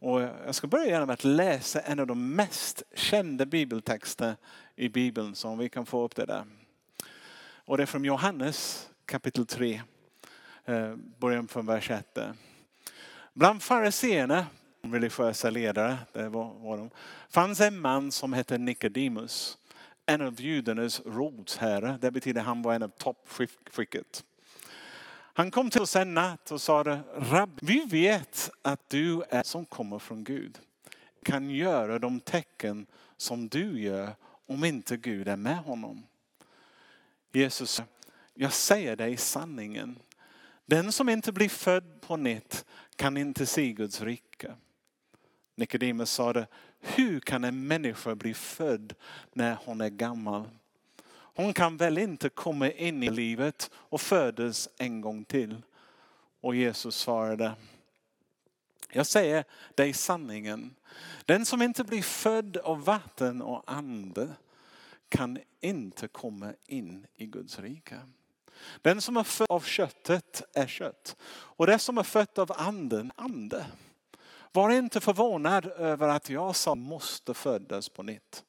[0.00, 4.36] Och jag ska börja med att läsa en av de mest kända bibeltexter
[4.76, 6.44] i Bibeln som vi kan få upp det där.
[7.64, 9.82] Och det är från Johannes kapitel 3,
[10.64, 12.18] eh, början från vers 1.
[13.34, 14.46] Bland fariseerna,
[14.82, 16.90] religiösa ledare, det var, var de,
[17.28, 19.58] fanns en man som hette Nikodemus.
[20.06, 24.24] En av judarnas rådsherrar, det betyder han var en av toppskicket.
[25.38, 29.64] Han kom till oss en natt och sa, Rabb, vi vet att du är som
[29.64, 30.58] kommer från Gud.
[31.22, 32.86] Kan göra de tecken
[33.16, 34.14] som du gör
[34.46, 36.06] om inte Gud är med honom.
[37.32, 37.82] Jesus,
[38.34, 39.98] jag säger dig sanningen.
[40.66, 42.64] Den som inte blir född på nytt
[42.96, 44.54] kan inte se Guds rike.
[45.54, 46.46] Nikodemus sade,
[46.80, 48.94] hur kan en människa bli född
[49.32, 50.48] när hon är gammal?
[51.38, 55.62] Hon kan väl inte komma in i livet och födas en gång till.
[56.40, 57.54] Och Jesus svarade,
[58.92, 60.74] jag säger dig sanningen.
[61.24, 64.28] Den som inte blir född av vatten och ande
[65.08, 68.00] kan inte komma in i Guds rike.
[68.82, 71.16] Den som är född av köttet är kött.
[71.30, 73.66] Och det som är fött av anden, ande.
[74.52, 78.44] Var inte förvånad över att jag sa måste födas på nytt.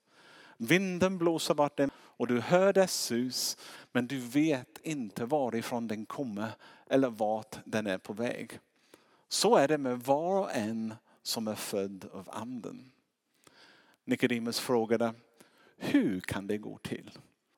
[0.57, 3.57] Vinden blåser vart den och du hör dess sus
[3.91, 6.51] men du vet inte varifrån den kommer
[6.89, 8.59] eller vart den är på väg.
[9.27, 12.91] Så är det med var och en som är född av anden.
[14.05, 15.13] Nikodemus frågade,
[15.77, 17.11] hur kan det gå till?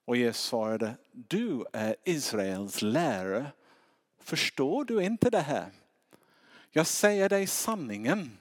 [0.06, 3.52] Och Jesus svarade, du är Israels lärare.
[4.20, 5.72] Förstår du inte det här?
[6.72, 8.38] Jag säger dig sanningen.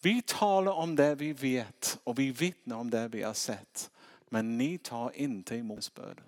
[0.00, 3.90] Vi talar om det vi vet och vi vittnar om det vi har sett.
[4.32, 6.24] Men ni tar inte emot spöden.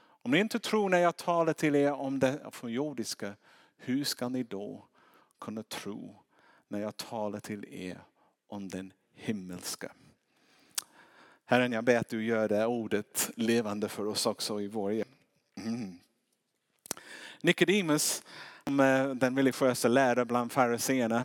[0.00, 3.36] Om ni inte tror när jag talar till er om det från jordiska,
[3.76, 4.84] hur ska ni då
[5.40, 6.22] kunna tro
[6.68, 7.98] när jag talar till er
[8.46, 9.92] om den himmelska?
[11.44, 15.04] Herren, jag ber att du gör det ordet levande för oss också i vår
[15.54, 15.98] mm.
[17.40, 18.22] Nikodemus,
[18.66, 21.24] eh, den religiösa läraren bland fariséerna,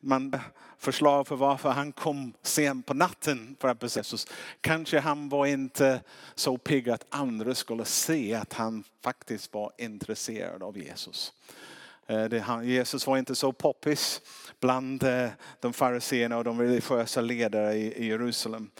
[0.00, 0.38] man
[0.82, 4.26] förslag för varför han kom sent på natten för att besöka Jesus.
[4.60, 6.00] Kanske han var inte
[6.34, 11.32] så pigg att andra skulle se att han faktiskt var intresserad av Jesus.
[12.06, 14.20] Eh, Jesus var inte så poppis
[14.60, 15.28] bland eh,
[15.60, 18.70] de fariséerna och de religiösa ledare i Jerusalem.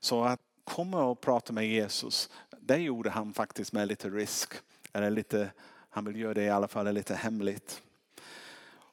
[0.00, 2.30] Så att komma och prata med Jesus,
[2.60, 4.52] det gjorde han faktiskt med lite risk.
[4.92, 5.50] Eller lite,
[5.90, 7.82] han vill göra det i alla fall lite hemligt.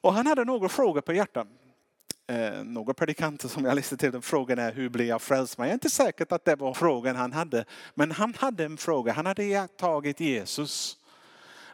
[0.00, 1.48] Och han hade några frågor på hjärtat
[2.26, 5.58] eh, några predikanter som jag lyssnade till, frågan är hur blir jag frälst?
[5.58, 7.64] Men jag är inte säker att det var frågan han hade.
[7.94, 10.96] Men han hade en fråga, han hade tagit Jesus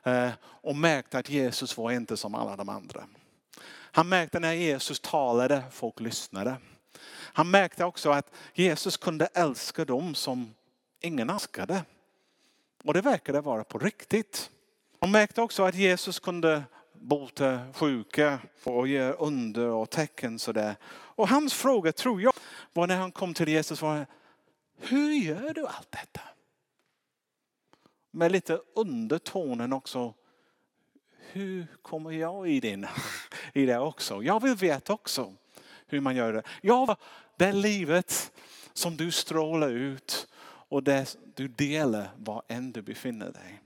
[0.03, 3.05] eh, och märkt att Jesus var inte som alla de andra.
[3.93, 6.57] Han märkte när Jesus talade, folk lyssnade.
[7.33, 10.55] Han märkte också att Jesus kunde älska dem som
[11.01, 11.83] ingen älskade.
[12.85, 14.51] Och det verkade vara på riktigt.
[15.01, 16.63] Han märkte också att Jesus kunde
[17.01, 20.77] bota sjuka och gör under och tecken sådär.
[20.89, 22.33] Och hans fråga tror jag
[22.73, 24.07] var när han kom till Jesus var
[24.77, 26.21] hur gör du allt detta?
[28.11, 30.15] Med lite undertonen också.
[31.33, 32.87] Hur kommer jag i, din,
[33.55, 34.23] i det också?
[34.23, 35.35] Jag vill veta också
[35.87, 36.43] hur man gör det.
[36.61, 36.97] Ja,
[37.37, 38.33] det livet
[38.73, 43.63] som du strålar ut och det du delar var än du befinner dig.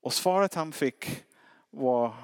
[0.00, 1.24] Och svaret han fick
[1.72, 2.14] var,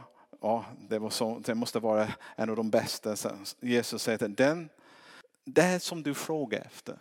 [0.40, 3.16] ja, det, var så, det måste vara en av de bästa.
[3.60, 4.68] Jesus säger att den,
[5.44, 6.98] det som du frågar efter,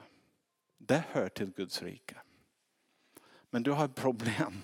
[0.78, 2.16] det hör till Guds rike.
[3.50, 4.62] Men du har ett problem.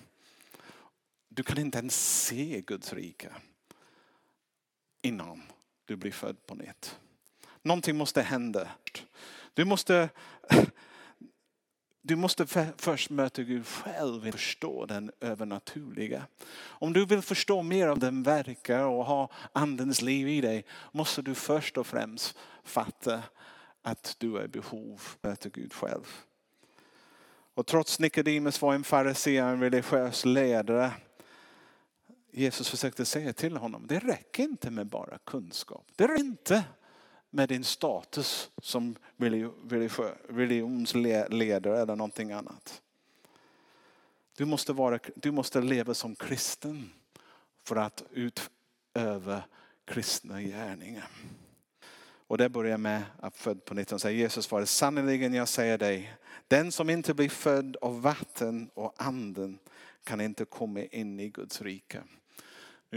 [1.28, 3.32] Du kan inte ens se Guds rike
[5.02, 5.42] innan
[5.84, 6.98] du blir född på nytt.
[7.62, 8.68] Någonting måste hända.
[9.54, 10.08] Du måste
[12.06, 16.26] du måste först möta Gud själv och förstå den övernaturliga.
[16.62, 21.22] Om du vill förstå mer om den verkar och ha andens liv i dig måste
[21.22, 23.22] du först och främst fatta
[23.82, 26.04] att du är i behov av att möta Gud själv.
[27.54, 30.92] Och trots Nikodemus var en farisé, en religiös ledare.
[32.32, 35.86] Jesus försökte säga till honom, det räcker inte med bara kunskap.
[35.96, 36.64] Det räcker inte
[37.34, 38.96] med din status som
[40.28, 42.82] religionsledare eller någonting annat.
[44.36, 46.90] Du måste, vara, du måste leva som kristen
[47.64, 49.42] för att utöva
[49.84, 51.10] kristna gärningar.
[52.26, 53.90] Och det börjar med att född på nytt.
[53.90, 56.14] Han säger Jesus svarar, sannerligen jag säger dig.
[56.48, 59.58] Den som inte blir född av vatten och anden
[60.04, 62.02] kan inte komma in i Guds rike.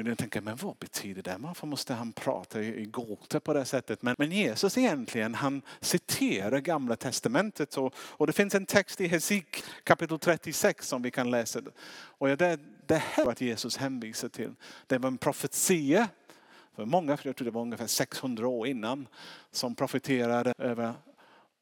[0.05, 1.35] Jag tänker, men vad betyder det?
[1.39, 4.01] Varför måste han prata i gåtor på det sättet?
[4.01, 7.77] Men, men, Jesus egentligen, han citerar gamla testamentet.
[7.77, 11.61] Och, och det finns en text i Hesik kapitel 36 som vi kan läsa.
[11.93, 14.53] Och det, det här att Jesus hänvisar till.
[14.87, 16.07] Det var en profetia
[16.75, 19.07] för många, jag tror det var ungefär 600 år innan,
[19.51, 20.93] som profeterade över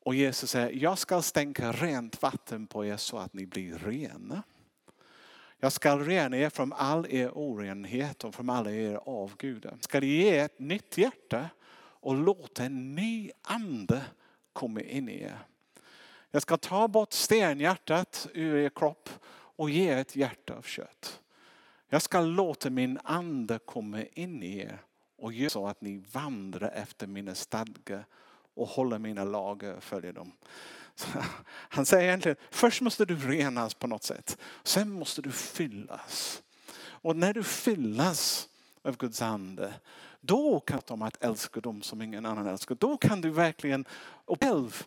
[0.05, 4.43] och Jesus säger, jag ska stänka rent vatten på er så att ni blir rena.
[5.65, 9.71] Jag ska rena er från all er orenhet och från alla er avgudar.
[9.71, 14.01] Jag ska ge er ett nytt hjärta och låta en ny ande
[14.53, 15.39] komma in i er.
[16.31, 21.21] Jag ska ta bort stenhjärtat ur er kropp och ge er ett hjärta av kött.
[21.89, 24.81] Jag ska låta min ande komma in i er
[25.17, 28.05] och göra så att ni vandrar efter mina stadgar
[28.55, 30.31] och håller mina lagar och eh, följer dem.
[30.95, 31.07] Så
[31.47, 34.37] han säger egentligen, först måste du renas på något sätt.
[34.63, 36.41] Sen måste du fyllas.
[36.77, 38.49] Och när du fyllas
[38.81, 39.73] av Guds ande,
[40.21, 42.75] då kan du om att älska dem som ingen annan älskar.
[42.75, 43.85] Då kan du verkligen
[44.39, 44.83] själv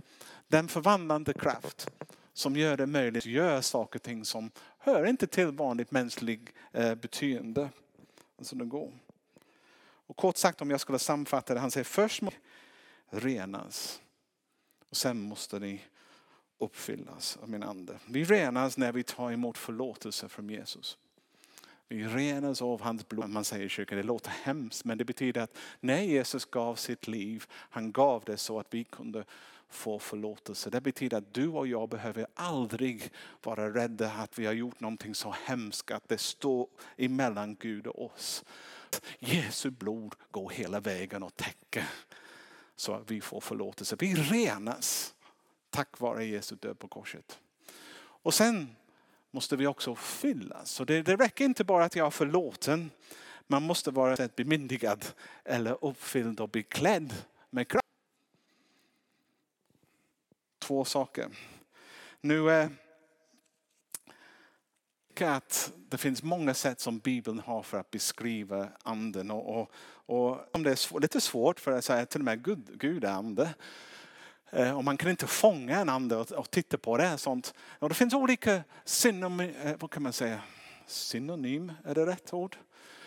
[0.49, 1.91] den förvandlande kraft
[2.33, 6.49] som gör det möjligt att göra saker och ting som hör inte till vanligt mänskligt
[6.73, 7.69] eh, beteende.
[8.39, 8.93] Alltså det går.
[10.07, 12.39] Och kort sagt om jag skulle sammanfatta det, han säger först måste
[13.11, 14.01] renas
[14.91, 15.81] och sen måste ni
[16.59, 17.99] uppfyllas av min ande.
[18.07, 20.99] Vi renas när vi tar emot förlåtelse från Jesus.
[21.89, 23.29] Vi renas av hans blod.
[23.29, 27.09] Man säger i kyrkan, det låter hemskt men det betyder att när Jesus gav sitt
[27.09, 29.25] liv, han gav det så att vi kunde
[29.69, 30.71] få förlåtelse.
[30.71, 33.13] Det betyder att du och jag behöver aldrig
[33.43, 38.05] vara rädda att vi har gjort någonting så hemskt att det står emellan Gud och
[38.05, 38.45] oss.
[39.19, 41.89] Jesu blod går hela vägen och täcker
[42.81, 43.97] så att vi får förlåtelse.
[43.99, 45.15] Vi renas
[45.71, 47.39] tack vare Jesu död på korset.
[47.99, 48.77] Och sen
[49.31, 50.71] måste vi också fyllas.
[50.71, 52.91] Så det, det räcker inte bara att jag är förlåten.
[53.47, 55.07] Man måste vara bemyndigad
[55.45, 57.15] eller uppfylld och beklädd
[57.51, 57.87] med kraft.
[60.59, 61.29] Två saker.
[62.21, 62.51] Nu
[65.19, 69.31] tycker att det finns många sätt som Bibeln har för att beskriva anden.
[69.31, 69.71] Och, och,
[70.07, 73.05] och om det är svår, lite svårt för att säga till och med Gud, Gud
[73.05, 73.55] är ande.
[74.51, 77.19] Eh, och man kan inte fånga en ande och, och titta på det.
[77.19, 77.55] Sånt.
[77.79, 80.43] Och det finns olika synonym, eh, vad kan man säga?
[80.87, 82.57] synonym, är det rätt ord?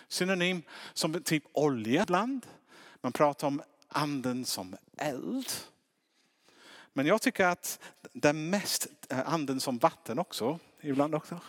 [0.08, 0.62] Synonym
[0.94, 2.46] som typ olja ibland.
[3.02, 5.52] Man pratar om anden som eld.
[6.94, 7.80] Men jag tycker att
[8.14, 11.40] den mest, eh, anden som vatten också, ibland också,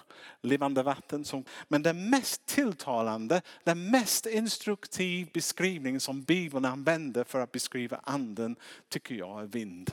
[0.41, 1.25] levande vatten.
[1.25, 8.01] Som, men den mest tilltalande, den mest instruktiv beskrivning som Bibeln använder för att beskriva
[8.05, 8.57] anden
[8.89, 9.93] tycker jag är vind.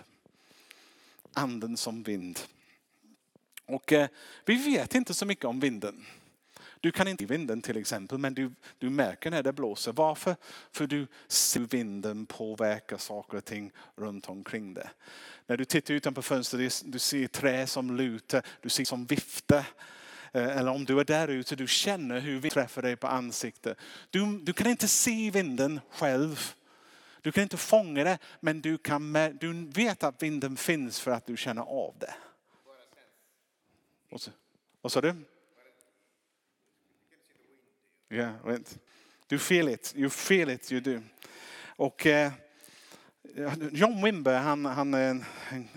[1.33, 2.39] Anden som vind.
[3.65, 4.09] Och eh,
[4.45, 6.05] vi vet inte så mycket om vinden.
[6.81, 9.91] Du kan inte se vinden till exempel, men du, du märker när det blåser.
[9.91, 10.35] Varför?
[10.71, 14.89] För du ser vinden påverka saker och ting runt omkring dig.
[15.47, 19.65] När du tittar utanför fönstret, du ser trä som lutar, du ser som viftar.
[20.31, 23.77] Eh, eller om du är där ute, du känner hur vinden träffar dig på ansiktet.
[24.09, 26.53] Du, du kan inte se vinden själv.
[27.21, 31.25] Du kan inte fånga det, men du, kan, du vet att vinden finns för att
[31.25, 32.13] du känner av det.
[34.81, 35.15] Vad sa du?
[38.11, 38.79] Yeah, right.
[39.27, 41.01] Du feel it, you feel it, you do.
[41.75, 42.31] Och eh,
[43.71, 45.25] John Wimber, han, han är en,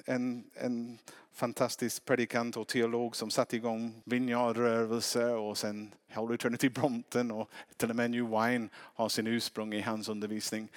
[0.05, 0.99] en, en
[1.33, 7.91] fantastisk predikant och teolog som satte igång Vineyardrörelse och sen Holy Eternity Brompton och till
[7.91, 10.69] och med New Wine har sin ursprung i hans undervisning.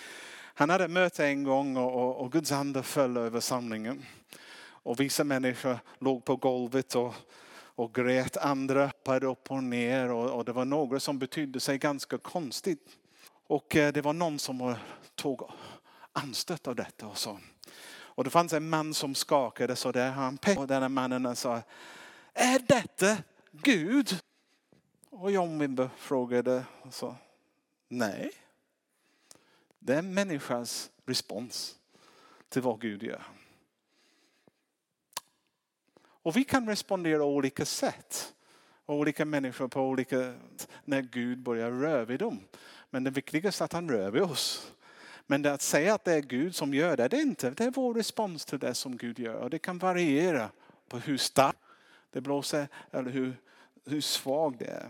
[0.53, 4.05] Han hade ett möte en gång och, och, och Guds ande föll över samlingen.
[4.59, 7.13] Och vissa människor låg på golvet och
[7.75, 8.37] och grät.
[8.37, 12.97] Andra hoppade upp och ner och, och det var några som betydde sig ganska konstigt.
[13.47, 14.75] Och eh, det var någon som
[15.15, 15.41] tog
[16.13, 17.39] anstöt av detta och så.
[18.15, 20.11] Och det fanns en man som skakade så där.
[20.11, 21.61] Han pekade på den mannen och sa,
[22.33, 23.17] är detta
[23.51, 24.19] Gud?
[25.09, 27.15] Och John Wimber frågade och sa,
[27.87, 28.31] nej.
[29.79, 31.75] Det är människans respons
[32.49, 33.23] till vad Gud gör.
[36.25, 38.33] Och vi kan respondera på olika sätt.
[38.85, 40.33] Olika människor på olika
[40.85, 42.39] när Gud börjar röra vid dem.
[42.89, 44.71] Men det viktigaste är att han rör vid oss.
[45.27, 47.49] Men det att säga att det är Gud som gör det, det är inte.
[47.49, 49.35] Det är vår respons till det som Gud gör.
[49.35, 50.49] Och det kan variera
[50.89, 51.59] på hur starkt
[52.11, 53.37] det blåser eller hur,
[53.85, 54.87] hur svag det är.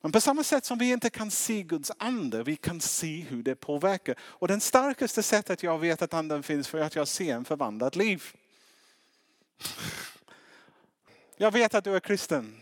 [0.00, 3.42] Men på samma sätt som vi inte kan se Guds ande, vi kan se hur
[3.42, 4.14] det påverkar.
[4.20, 7.96] Och det starkaste sättet jag vet att anden finns för att jag ser en förvandlat
[7.96, 8.22] liv.
[11.36, 12.60] Jag vet att du är kristen.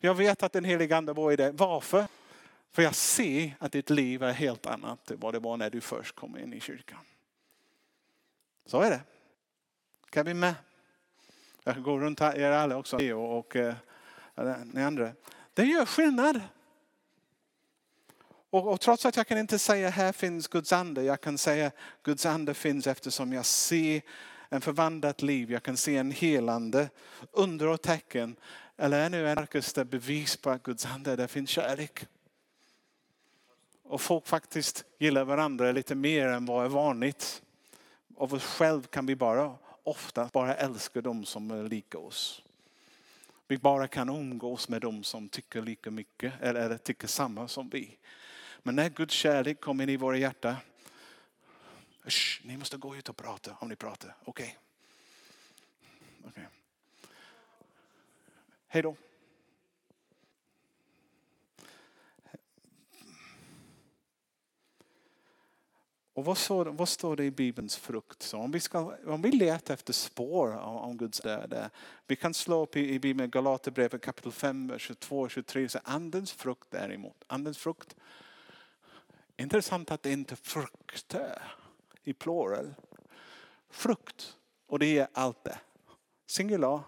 [0.00, 1.52] Jag vet att den helige ande bor i dig.
[1.52, 2.06] Varför?
[2.70, 5.80] För jag ser att ditt liv är helt annat än vad det var när du
[5.80, 6.98] först kom in i kyrkan.
[8.66, 9.00] Så är det.
[10.10, 10.54] Kan vi med?
[11.64, 13.74] Jag kan gå runt här, er alla också och, och eh,
[14.64, 15.12] ni andra.
[15.54, 16.40] Det gör skillnad.
[18.50, 21.70] Och, och, trots att jag kan inte säga här finns Guds ande, jag kan säga
[22.02, 24.02] Guds ande finns eftersom jag ser
[24.48, 26.90] en förvandlat liv, jag kan se en helande,
[27.32, 28.36] under och tecken.
[28.76, 32.06] Eller ännu en starkaste bevis på att Guds ande, där finns kärlek.
[33.82, 37.42] Och folk faktiskt gillar varandra lite mer än vad är vanligt.
[38.16, 42.42] Av oss själv kan vi bara ofta bara älska dem som är lika oss.
[43.48, 47.98] Vi bara kan umgås med dem som tycker lika mycket eller tycker samma som vi.
[48.62, 50.56] Men när Guds kärlek kommer in i våra hjärtan.
[52.08, 54.16] Usch, ni måste gå ut och prata om ni pratar.
[54.24, 54.58] Okej.
[56.20, 56.30] Okay.
[56.30, 56.44] okay.
[58.68, 58.96] Hej då.
[66.12, 68.22] Och vad står, vad står det i Bibelns frukt?
[68.22, 71.52] Så om, vi ska, om vi letar efter spår om, om Guds död.
[71.52, 71.66] Eh,
[72.06, 75.68] vi kan slå upp i, i Bibeln Galaterbrevet kapitel 5, 22-23.
[75.68, 77.24] Så andens frukt däremot.
[77.26, 77.96] Andens frukt.
[79.36, 81.57] Intressant att det inte är frukter
[82.08, 82.74] i plural.
[83.70, 84.36] Frukt.
[84.66, 85.58] Och det är allt det.
[86.26, 86.80] Singular.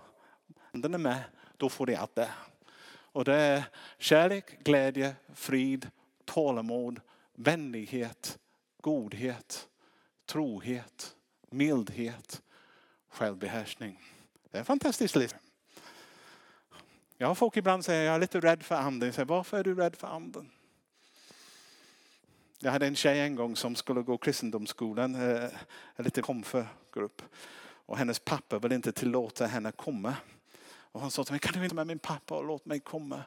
[0.73, 1.23] Den är med.
[1.57, 2.31] Då får det allt det.
[3.13, 3.65] Och det är
[3.99, 5.91] kärlek, glädje, frid,
[6.25, 7.01] tålamod,
[7.33, 8.39] vänlighet
[8.81, 9.69] godhet,
[10.27, 11.17] trohet,
[11.51, 12.43] mildhet,
[13.09, 14.03] självbehärskning.
[14.51, 15.17] Det är fantastiskt.
[15.17, 15.35] liv.
[17.17, 19.07] Jag har folk ibland säger jag är lite rädd för anden.
[19.07, 20.51] Jag säger, varför är du rädd för anden?
[22.63, 25.51] Jag hade en tjej en gång som skulle gå kristendomsskolan, eh,
[25.97, 27.23] en liten komförgrupp.
[27.87, 30.15] Och hennes pappa ville inte tillåta henne komma.
[30.67, 33.23] Och han sa till mig, kan du inte med min pappa och låt mig komma?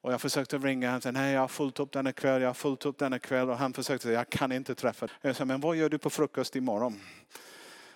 [0.00, 2.54] Och jag försökte ringa, han sa nej jag har fullt upp denna kväll, jag har
[2.54, 3.50] fullt upp denna kväll.
[3.50, 5.16] Och han försökte säga, jag kan inte träffa dig.
[5.20, 7.00] Jag sa, men vad gör du på frukost imorgon?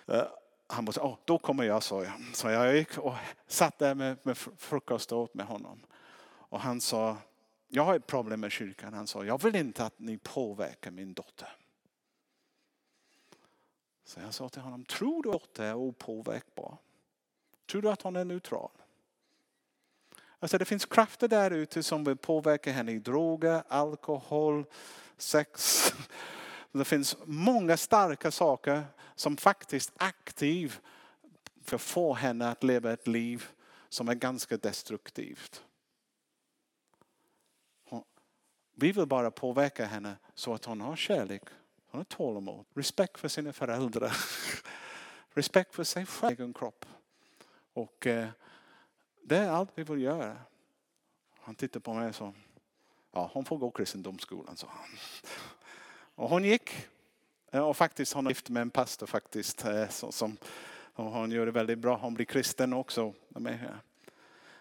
[0.07, 0.23] Eh,
[0.67, 2.13] han sa, oh, då kommer jag, sa jag.
[2.33, 3.15] Så jag gick och
[3.47, 5.79] satt där med, med frukost och åt med honom.
[6.49, 7.17] Och han sa,
[7.67, 8.93] jag har ett problem med kyrkan.
[8.93, 11.57] Han sa, jag vill inte att ni påverkar min dotter.
[14.05, 16.77] Så jag sa till honom, tror du att dotter är opåverkbar?
[17.71, 18.71] Tror du att hon är neutral?
[20.39, 24.65] Alltså det finns krafter där ute som vill påverka henne i droger, alkohol,
[25.17, 25.83] sex.
[26.71, 28.83] Det finns många starka saker
[29.15, 30.81] som faktiskt aktivt
[31.63, 33.45] förfår henne att leva ett liv
[33.89, 35.63] som är ganska destruktivt.
[38.75, 41.43] Vi vill bara påverka henne så att hon har kärlek,
[41.91, 44.17] hon har tålamod, respekt för sina föräldrar,
[45.33, 46.85] respekt för sig själv, egen kropp.
[47.73, 48.27] Och eh,
[49.23, 50.37] det är allt vi vill göra.
[51.39, 52.33] Han tittade på mig och sa,
[53.11, 54.97] ja hon får gå kristendomsskolan, sa han.
[56.17, 56.71] Och hon gick.
[57.51, 59.65] Eh, och faktiskt hon är gift med en pastor faktiskt.
[59.65, 60.37] Eh, som, som,
[60.93, 61.97] och hon gör det väldigt bra.
[61.97, 63.13] Hon blir kristen också.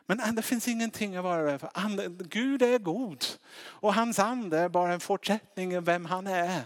[0.06, 2.25] Men äh, det finns ingenting att vara rädd för.
[2.25, 3.25] Gud är god.
[3.62, 6.62] Och hans ande är bara en fortsättning av vem han är.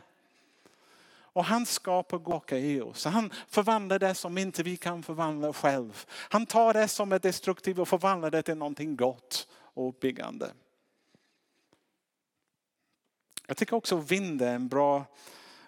[1.39, 3.05] Och han skapar gåka i oss.
[3.05, 6.07] Han förvandlar det som inte vi kan förvandla själv.
[6.09, 10.51] Han tar det som är destruktivt och förvandlar det till någonting gott och uppbyggande.
[13.47, 15.05] Jag tycker också vinden är en bra,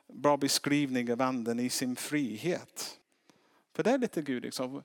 [0.07, 3.00] bra beskrivning av anden i sin frihet.
[3.73, 4.43] För det är lite Gud.
[4.43, 4.83] Liksom.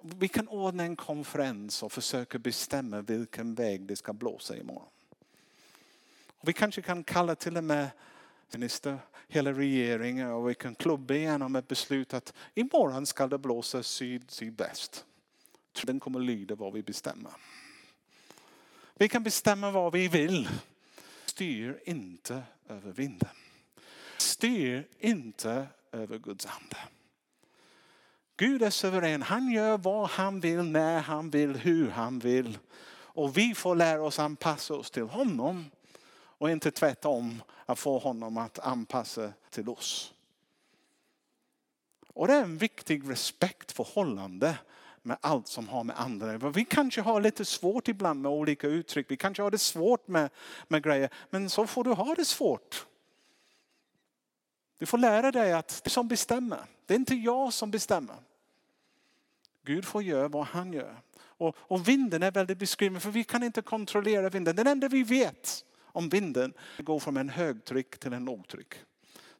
[0.00, 4.88] Vi kan ordna en konferens och försöka bestämma vilken väg det ska blåsa imorgon.
[6.40, 7.90] Vi kanske kan kalla till och med
[8.52, 13.82] minister, hela regeringen och vi kan klubba igenom ett beslut att imorgon ska det blåsa
[13.82, 15.04] syd, sydväst.
[15.84, 17.32] Den kommer lyda vad vi bestämmer.
[18.94, 20.48] Vi kan bestämma vad vi vill.
[21.24, 23.28] Styr inte över vinden.
[24.18, 26.76] Styr inte över Guds ande.
[28.40, 29.22] Gud är suverän.
[29.22, 32.58] Han gör vad han vill, när han vill, hur han vill.
[32.92, 35.70] Och vi får lära oss anpassa oss till honom.
[36.12, 40.14] Och inte tvärtom att få honom att anpassa till oss.
[42.08, 44.58] Och det är en viktig respektförhållande
[45.02, 48.66] med allt som har med andra att Vi kanske har lite svårt ibland med olika
[48.66, 49.10] uttryck.
[49.10, 50.30] Vi kanske har det svårt med,
[50.68, 51.10] med grejer.
[51.30, 52.86] Men så får du ha det svårt.
[54.78, 56.64] Du får lära dig att det är som bestämmer.
[56.86, 58.16] Det är inte jag som bestämmer.
[59.70, 60.96] Gud får göra vad han gör.
[61.20, 64.56] Och, och vinden är väldigt beskriven för vi kan inte kontrollera vinden.
[64.56, 68.74] Det enda vi vet om vinden går från en högtryck till en lågtryck.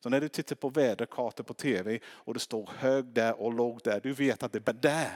[0.00, 3.80] Så när du tittar på väderkartor på tv och det står hög där och låg
[3.84, 5.10] där, du vet att det är där.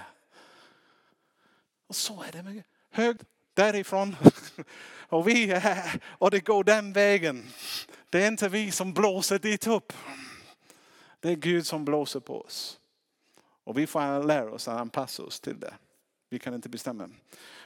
[1.87, 3.17] Och så är det med hög
[3.55, 4.17] därifrån.
[5.09, 7.47] Och, vi är, här och det går den vägen.
[8.11, 9.93] Det är inte vi som blåser dit upp.
[11.21, 12.81] Det är Gud som blåser på oss.
[13.65, 15.75] Och vi får lära oss att anpassa oss till det.
[16.31, 17.11] Vi kan inte bestämma.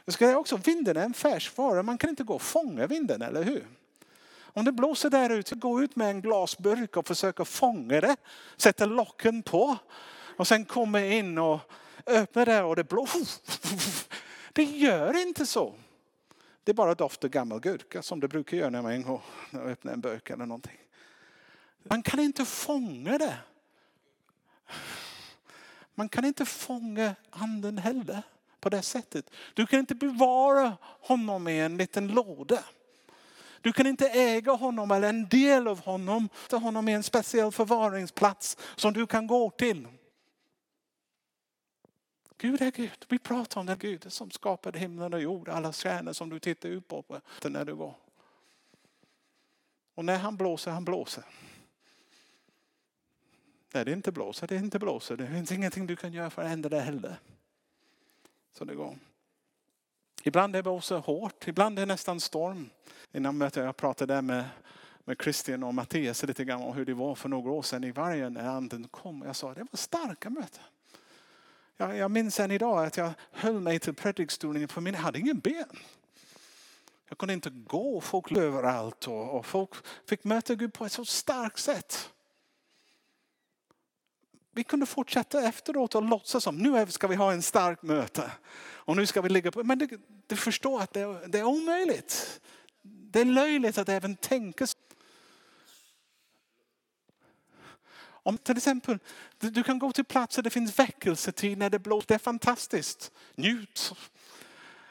[0.05, 1.83] Jag ska också, vinden är en färskvara.
[1.83, 3.67] Man kan inte gå och fånga vinden, eller hur?
[4.41, 8.17] Om det blåser där ute, gå ut med en glasburk och försöka fånga det.
[8.57, 9.77] Sätta locken på.
[10.37, 11.61] Och sen komma in och
[12.07, 13.29] öppna det och det blåser.
[14.53, 15.75] Det gör inte så.
[16.65, 19.21] Det är bara doft av gammal gurka som det brukar göra när man
[19.53, 20.79] öppnar en burk eller någonting.
[21.83, 23.39] Man kan inte fånga det.
[25.99, 28.23] Man kan inte fånga anden heller
[28.61, 29.31] på det sättet.
[29.55, 32.65] Du kan inte bevara honom i en liten låda.
[33.61, 36.29] Du kan inte äga honom eller en del av honom.
[36.49, 39.89] Ta honom i en speciell förvaringsplats som du kan gå till.
[42.37, 43.07] Gud är Gud.
[43.09, 46.69] Vi pratar om den Gud som skapade himlen och jorden, alla stjärnor som du tittar
[46.69, 47.95] ut på när du går.
[49.95, 51.25] Och när han blåser, han blåser.
[53.73, 55.17] När det inte blåser, det inte blåser.
[55.17, 57.17] Det finns ingenting du kan göra för att ändra det heller.
[58.53, 58.99] Så det går.
[60.23, 62.71] Ibland är det blåser hårt, ibland är det nästan storm.
[63.13, 64.45] Innan mötet jag pratade med,
[65.05, 67.91] med Christian och Mattias lite grann om hur det var för några år sedan i
[67.91, 69.23] vargen när anden kom.
[69.27, 70.63] Jag sa det var starka möten.
[71.77, 75.19] Jag, jag minns än idag att jag höll mig till predikstolen för min jag hade
[75.19, 75.79] ingen ben.
[77.09, 79.71] Jag kunde inte gå, folk överallt och, och folk
[80.07, 82.11] fick möta Gud på ett så starkt sätt.
[84.53, 88.31] Vi kunde fortsätta efteråt och låtsas som nu ska vi ha en stark möte.
[88.61, 89.65] Och nu ska vi ligga på.
[89.65, 89.89] Men du,
[90.27, 92.41] du förstår att det, det är omöjligt.
[92.83, 94.79] Det är löjligt att även tänka så.
[98.29, 98.99] Om till exempel,
[99.39, 102.09] du kan gå till platser där det finns väckelsetid när det blåser.
[102.09, 103.13] Det är fantastiskt.
[103.35, 103.93] Njut.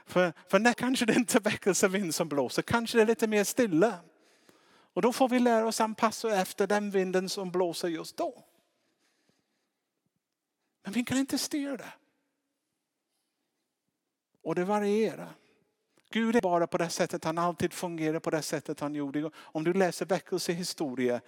[0.06, 3.44] För, för när kanske det inte är väckelsevind som blåser, kanske det är lite mer
[3.44, 4.00] stilla.
[4.94, 8.44] Och då får vi lära oss anpassa efter den vinden som blåser just då.
[10.88, 11.94] Men vi kan inte styra det.
[14.42, 15.30] Och det varierar.
[16.10, 19.32] Gud är bara på det sättet han alltid fungerar på det sättet han gjorde.
[19.36, 21.22] Om du läser väckelsehistoria,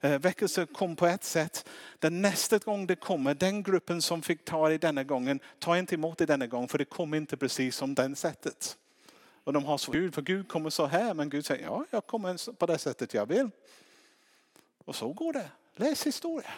[0.00, 1.68] eh, väckelse kom på ett sätt.
[1.98, 5.94] Den nästa gång det kommer, den gruppen som fick ta det denna gången, ta inte
[5.94, 8.78] emot det denna gång för det kommer inte precis som den sättet.
[9.44, 12.06] Och de har så Gud, för Gud kommer så här, men Gud säger ja, jag
[12.06, 13.50] kommer på det sättet jag vill.
[14.84, 15.50] Och så går det.
[15.76, 16.50] Läs historia.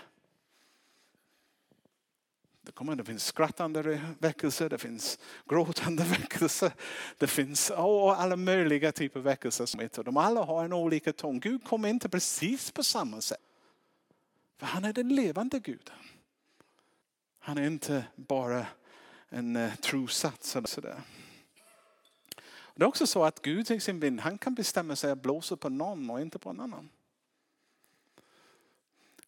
[2.64, 6.72] Det, kommer, det finns skrattande väckelser, det finns gråtande väckelser.
[7.18, 9.66] Det finns oh, alla möjliga typer av väckelser.
[9.66, 10.02] Som heter.
[10.02, 11.40] De alla har en olika ton.
[11.40, 13.40] Gud kommer inte precis på samma sätt.
[14.58, 15.94] För han är den levande Guden.
[17.38, 18.66] Han är inte bara
[19.28, 21.00] en eh, uh, trosats eller sådär.
[22.74, 25.56] Det är också så att Gud i sin vind, han kan bestämma sig att blåsa
[25.56, 26.88] på någon och inte på en annan.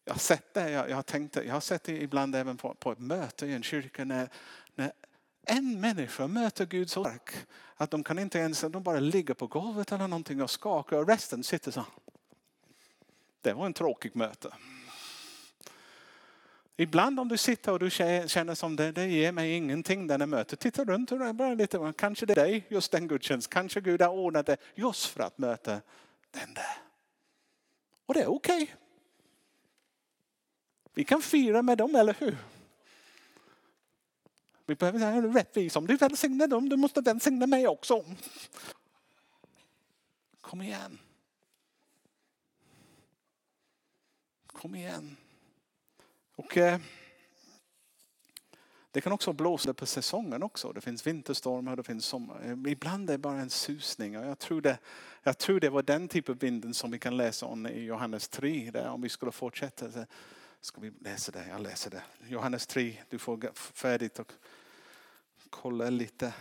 [0.07, 2.57] Jag har sett det, jag, jag, har, tänkt det, jag har sett det ibland även
[2.57, 4.29] på, på ett möte i en kyrka när,
[4.75, 4.91] när
[5.45, 7.31] en människa möter Gud så stark
[7.75, 11.07] att de kan inte ens, de bara ligger på golvet eller någonting och skakar och
[11.07, 11.85] resten sitter så.
[13.41, 14.53] Det var en tråkig möte.
[16.77, 20.55] Ibland om du sitter och du känner som det, det ger mig ingenting denna möte.
[20.55, 23.49] Titta runt och bara lite, kanske det är dig, just den gudstjänst.
[23.49, 25.71] Kanske Gud har ordnat det just för att möta
[26.31, 26.77] den där.
[28.05, 28.63] Och det är okej.
[28.63, 28.86] Okay.
[30.97, 32.37] Vi kan fira med dem, eller hur?
[34.65, 35.75] Vi behöver säga rättvis.
[35.75, 38.05] Om du välsignar dem, du måste välsigna mig också.
[40.41, 40.99] Kom igen.
[44.47, 45.17] Kom igen.
[46.35, 46.79] Och eh,
[48.91, 50.71] det kan också blåsa på säsongen också.
[50.71, 52.41] Det finns vinterstormar, det finns sommar.
[52.43, 54.17] Eh, ibland är det bara en susning.
[54.17, 54.77] Och jag, tror det,
[55.23, 58.29] jag tror det var den typen av vinden som vi kan läsa om i Johannes
[58.29, 58.71] 3.
[58.71, 60.05] Där, om vi skulle fortsätta.
[60.67, 61.47] Ska vi läsa det?
[61.47, 62.03] Jag läser det.
[62.27, 64.33] Johannes 3, du får färdigt och
[65.49, 66.33] kolla lite.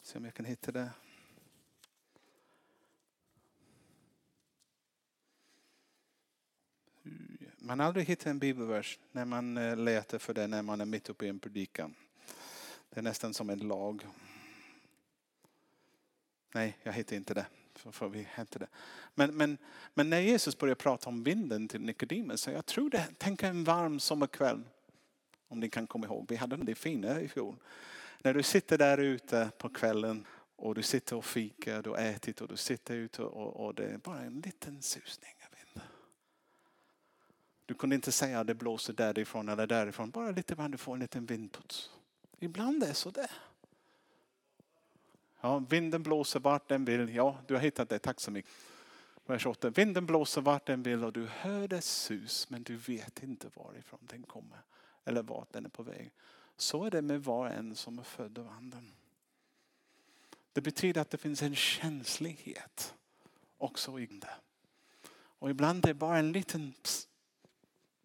[0.00, 0.90] Se om jag kan hitta det.
[7.58, 11.08] Man aldrig hittar en bibelvers när man eh, letar för det när man är mitt
[11.08, 11.94] uppe i en predikan.
[12.90, 14.06] Det är nästan som en lag.
[16.54, 17.46] Nej, jag hittar inte det.
[17.74, 18.68] För vi inte det.
[19.14, 19.58] Men, men,
[19.94, 23.64] men när Jesus börjar prata om vinden till Nikodemus, så jag tror det, tänk en
[23.64, 24.62] varm sommarkväll.
[25.48, 27.56] Om ni kan komma ihåg, vi hade det fina i fjol.
[28.22, 32.40] När du sitter där ute på kvällen och du sitter och fikar, du har ätit
[32.40, 35.86] och du sitter ute och, och det är bara en liten susning av vind.
[37.66, 40.10] Du kunde inte säga att det blåser därifrån eller därifrån.
[40.10, 41.90] Bara lite grann, du får en liten vindputs.
[42.38, 43.30] Ibland är det så där.
[45.46, 47.14] Ja, vinden blåser vart den vill.
[47.14, 47.98] Ja, du har hittat det.
[47.98, 48.50] Tack så mycket.
[49.26, 49.70] Vers 8.
[49.70, 54.00] Vinden blåser vart den vill och du hör dess sus men du vet inte varifrån
[54.02, 54.58] den kommer
[55.04, 56.12] eller vart den är på väg.
[56.56, 58.92] Så är det med var och en som är född av anden.
[60.52, 62.94] Det betyder att det finns en känslighet
[63.58, 64.34] också i det.
[65.14, 67.08] Och ibland är det bara en liten, pss,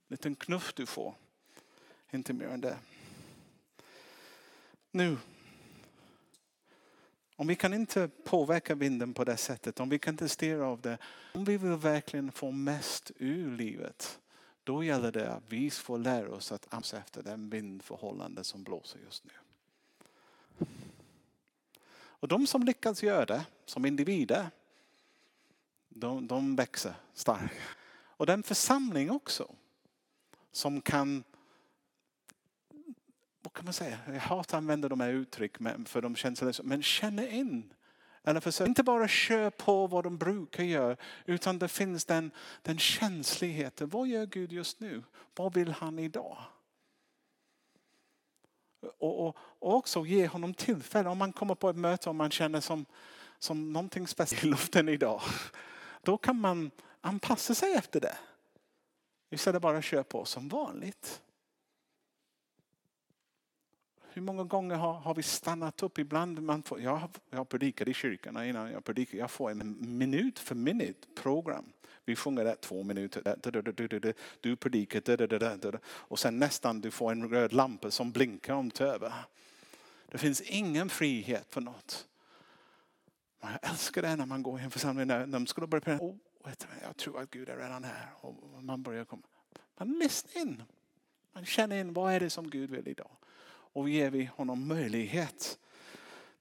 [0.08, 1.16] liten knuff du får.
[2.12, 2.78] Inte mer än det.
[4.92, 5.18] Nu.
[7.42, 10.82] Om vi kan inte påverka vinden på det sättet, om vi kan inte styra av
[10.82, 10.98] det.
[11.34, 14.20] Om vi vill verkligen få mest ur livet.
[14.64, 19.00] Då gäller det att vi får lära oss att anpassa efter den vindförhållande som blåser
[19.00, 19.32] just nu.
[21.94, 24.50] Och de som lyckas göra det som individer,
[25.90, 27.62] de, de växer starkt.
[27.94, 29.56] Och den församling också
[30.52, 31.24] som kan,
[33.54, 37.28] kan man säga, jag hatar att använda de här uttrycken för de känslolösa, men känner
[37.28, 37.74] in.
[38.24, 42.78] Eller försök inte bara köra på vad de brukar göra utan det finns den, den
[42.78, 43.90] känsligheten.
[43.90, 45.04] Vad gör Gud just nu?
[45.36, 46.38] Vad vill han idag?
[48.98, 51.10] Och, och, och också ge honom tillfälle.
[51.10, 52.86] Om man kommer på ett möte och man känner som,
[53.40, 55.22] som någonting speciellt i luften idag.
[56.02, 58.18] Då kan man anpassa sig efter det.
[59.30, 61.22] Istället bara köra på som vanligt.
[64.14, 66.00] Hur många gånger har, har vi stannat upp?
[66.00, 69.18] Ibland man får, jag, jag predikar i kyrkan innan jag predikar.
[69.18, 71.66] Jag får en minut för minut program.
[72.06, 74.14] Vi sjunger det två minuter.
[74.42, 75.80] Du predikar.
[75.86, 79.14] Och sen nästan du får en röd lampa som blinkar om över.
[80.12, 82.08] Det finns ingen frihet för något.
[83.42, 85.08] Jag älskar det när man går i en församling.
[85.08, 86.06] När de skulle börja predika.
[86.06, 86.16] Oh,
[86.84, 88.10] jag tror att Gud är redan här.
[88.22, 89.24] Och man börjar komma.
[89.78, 90.64] Man lyssnar in.
[91.34, 93.12] Man känner in vad är det som Gud vill idag.
[93.74, 95.58] Och ger vi honom möjlighet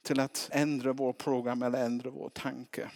[0.02, 2.90] till att ändra vår program eller ändra vår tanke.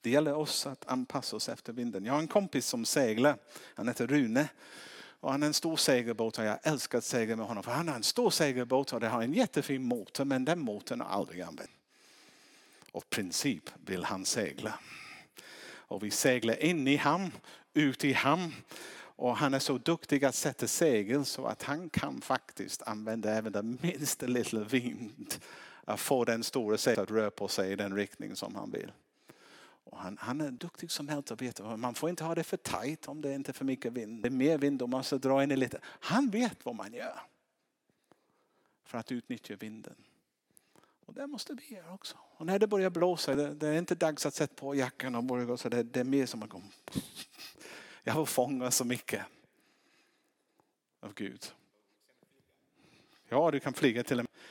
[0.00, 2.04] Det gäller oss att anpassa oss efter vinden.
[2.04, 3.36] Jag har en kompis som seglar.
[3.74, 4.48] Han heter Rune.
[5.20, 7.62] Och han är en stor segelbåt och jag älskar att segla med honom.
[7.62, 11.00] För han har en stor segelbåt och det har en jättefin motor men den motorn
[11.00, 11.70] har aldrig använt.
[12.92, 14.78] Och princip vill han segla.
[15.62, 17.32] Och vi seglar in i hamn,
[17.74, 18.54] ut i hamn.
[19.20, 23.52] Och han är så duktig att sätta segel så att han kan faktiskt använda även
[23.52, 25.34] den minsta lilla vind.
[25.84, 28.92] Att få den stora seglet att röra på sig i den riktning som han vill.
[29.84, 32.56] Och han, han är duktig som helst och vet man får inte ha det för
[32.56, 34.22] tajt om det inte är för mycket vind.
[34.22, 35.80] Det är mer vind om man ska dra in i lite.
[35.84, 37.20] Han vet vad man gör.
[38.84, 39.94] För att utnyttja vinden.
[41.06, 42.16] Och det måste vi göra också.
[42.36, 45.24] Och när det börjar blåsa, det, det är inte dags att sätta på jackan och
[45.24, 45.68] börja gå så.
[45.68, 46.62] Det, det är mer som att gå.
[48.10, 49.24] Jag har fångat så mycket
[51.00, 51.52] av Gud.
[53.28, 54.42] Ja, du kan flyga till och med.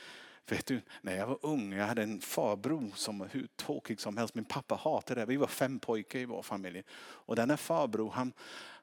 [0.56, 4.16] Vet du, när jag var ung, jag hade en farbror som var hur tråkig som
[4.16, 4.34] helst.
[4.34, 5.26] Min pappa hatade det.
[5.26, 6.82] Vi var fem pojkar i vår familj.
[7.00, 8.32] Och denna farbror, han,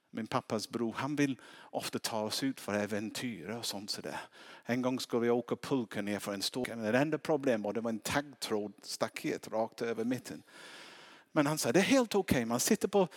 [0.10, 4.20] min pappas bror, han vill ofta ta oss ut för äventyr och sånt sådär.
[4.64, 6.92] En gång skulle vi åka pulka ner för en stor...
[6.92, 10.44] Det enda problemet var att det var en taggtråd staket rakt över mitten.
[11.32, 12.46] Men han sa, det är helt okej, okay.
[12.46, 13.08] man sitter på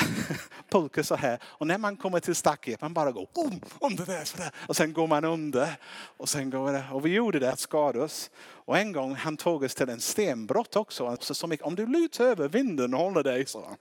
[0.70, 1.38] pulka så här.
[1.44, 4.50] Och när man kommer till staket, man bara går um, under där, så där.
[4.68, 5.76] Och sen går man under.
[6.16, 6.84] Och sen går det.
[6.92, 8.30] Och vi gjorde det, att skada oss.
[8.40, 11.16] Och en gång han tog oss till en stenbrott också.
[11.20, 13.76] Så, så mycket, om du lutar över vinden och håller dig så.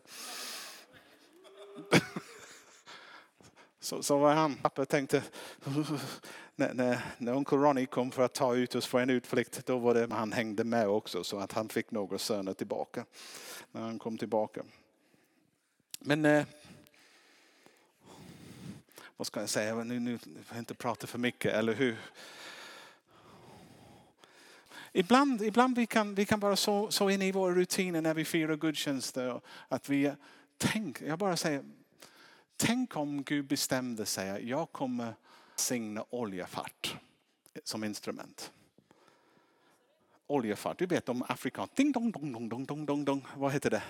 [3.84, 5.24] Så, så var han, pappa tänkte,
[6.56, 9.78] när, när, när onkel Ronny kom för att ta ut oss för en utflykt, då
[9.78, 13.06] var det, han hängde med också så att han fick några söner tillbaka.
[13.72, 14.62] När han kom tillbaka.
[16.04, 16.46] Men eh,
[19.18, 21.98] vad ska jag säga, nu, nu får jag inte prata för mycket, eller hur?
[24.94, 28.26] Ibland, ibland vi kan vi kan vara så, så inne i våra rutiner när vi
[28.26, 30.14] firar gudstjänster att vi
[30.58, 31.64] tänk, jag bara säger,
[32.58, 35.14] tänk om Gud bestämde sig att jag kommer
[35.56, 36.96] signa oljefart
[37.64, 38.52] som instrument.
[40.28, 43.70] Oljefart, du vet om afrikanskt, ding dong dong dong dong dong dong dong, vad heter
[43.70, 43.84] det?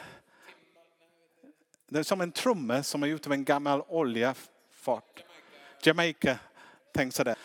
[1.91, 5.23] Det är som en trumme som är gjort av en gammal oljefart.
[5.83, 6.39] Jamaica,
[6.93, 7.35] tänk sådär.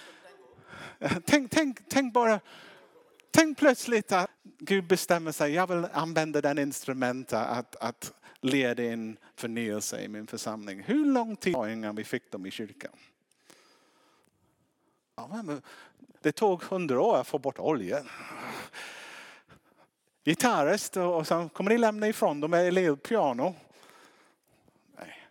[1.25, 2.41] Tänk, tänk, tänk bara,
[3.31, 9.17] tänk plötsligt att Gud bestämmer sig, jag vill använda den instrumentet att, att leda in
[9.37, 10.83] förnyelse i min församling.
[10.83, 12.93] Hur lång tid innan vi fick dem i kyrkan?
[16.21, 18.09] Det tog hundra år att få bort oljan.
[20.25, 23.55] Gitarrist och sen kommer ni lämna ifrån dem med elpiano.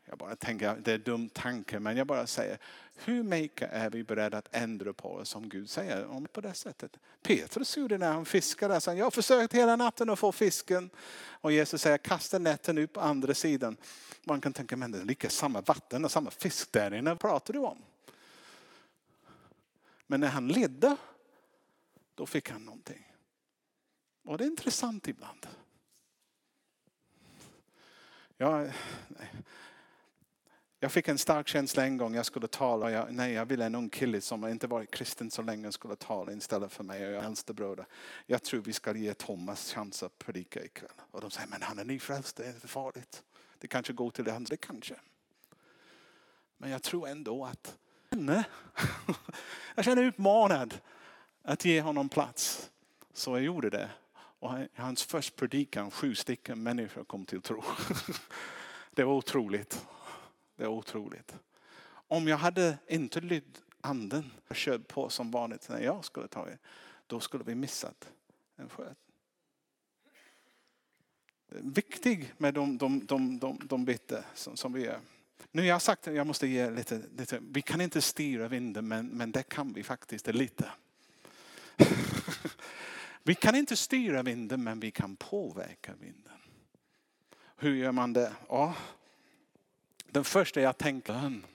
[0.06, 2.58] Jag bara tänker, det är en dum tanke, men jag bara säger,
[2.96, 6.54] hur mycket är vi beredda att ändra på oss som Gud säger om på det
[6.54, 6.98] sättet?
[7.22, 10.90] Petrus gjorde när han fiskade, så jag har försökt hela natten att få fisken.
[11.28, 13.78] Och Jesus säger, kasta nätten ut på andra sidan.
[14.24, 17.20] Man kan tänka, men det är lika samma vatten och samma fisk där inne, vad
[17.20, 17.78] pratar du om?
[20.08, 20.96] Men när han ledde,
[22.16, 23.12] då fick han någonting.
[24.24, 25.48] Och det är intressant ibland.
[28.38, 28.72] Jag,
[30.86, 32.92] jag fick en stark känsla en gång jag skulle tala.
[32.92, 36.32] Jag, nej, jag ville en ung kille som inte varit kristen så länge skulle tala
[36.32, 37.86] istället för mig och jag äldste bröder.
[38.26, 40.92] Jag tror vi ska ge Thomas chans att predika ikväll.
[41.12, 43.24] Och de säger, men han är nyfrälst, det är inte farligt.
[43.60, 44.96] Det kanske går till det han det kanske.
[46.58, 47.78] Men jag tror ändå att
[49.76, 50.80] jag känner utmanad
[51.42, 52.72] att ge honom plats.
[53.14, 53.90] Så jag gjorde det.
[54.40, 57.64] Och hans första predikan, sju stycken människor kom till tro.
[58.92, 59.86] Det var otroligt.
[60.56, 61.36] Det är otroligt.
[62.08, 66.46] Om jag hade inte lytt anden och kört på som vanligt när jag skulle ta
[66.46, 66.58] det,
[67.08, 68.12] då skulle vi missat
[68.56, 68.98] en sköt.
[71.48, 75.00] Viktig med de, de, de, de, de bitar som, som vi gör.
[75.52, 78.88] Nu har jag sagt att jag måste ge lite, lite, vi kan inte styra vinden
[78.88, 80.72] men, men det kan vi faktiskt lite.
[83.24, 86.34] vi kan inte styra vinden men vi kan påverka vinden.
[87.58, 88.34] Hur gör man det?
[88.50, 88.76] Ja,
[90.16, 91.46] den första jag tänkte, hmm.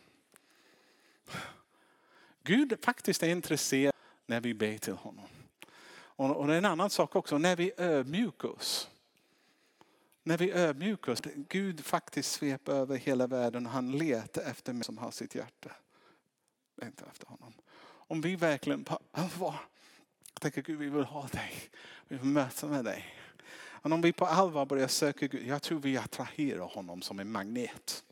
[2.43, 3.95] Gud faktiskt är intresserad
[4.27, 5.25] när vi ber till honom.
[6.17, 8.91] Och det är en annan sak också, när vi ödmjukar oss.
[10.23, 14.85] När vi ödmjukar oss, Gud faktiskt sveper över hela världen och han letar efter mig
[14.85, 15.71] som har sitt hjärta.
[16.83, 17.53] Inte efter honom.
[17.83, 19.55] Om vi verkligen på allvar
[20.41, 21.53] tänker Gud vi vill ha dig,
[22.09, 23.15] vi vill möta med dig.
[23.57, 27.33] Och om vi på allvar börjar söka Gud, jag tror vi attraherar honom som en
[27.33, 28.05] magnet.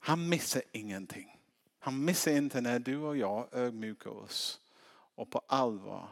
[0.00, 1.40] Han missar ingenting.
[1.78, 6.08] Han missar inte när du och jag ödmjukar oss och på allvar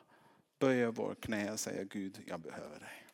[0.59, 3.07] böjer vår knä och säger Gud, jag behöver dig.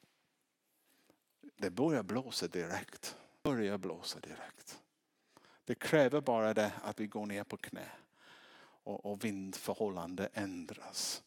[1.56, 3.16] Det börjar blåsa direkt.
[3.42, 4.82] Börjar blåsa direkt.
[5.64, 7.88] Det kräver bara det att vi går ner på knä
[8.85, 11.22] och, och vindförhållande ändras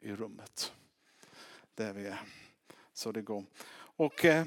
[0.00, 0.72] i rummet.
[1.74, 2.20] Där vi är.
[2.92, 3.44] Så det går.
[3.72, 4.46] Och eh,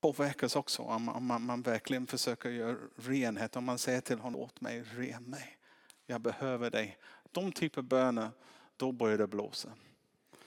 [0.00, 3.56] påverkas också om man, man, verkligen försöker göra renhet.
[3.56, 5.58] Om man säger till honom, åt mig, ren mig.
[6.06, 6.98] Jag behöver dig.
[7.32, 8.30] De typer av böner,
[8.76, 9.72] då börjar det blåsa.